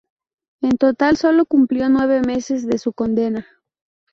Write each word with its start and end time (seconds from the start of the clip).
En 0.61 0.77
total, 0.79 1.15
solo 1.15 1.45
cumplió 1.45 1.87
nueve 1.87 2.21
meses 2.21 2.65
de 2.65 2.79
su 2.79 2.91
condena. 2.91 3.45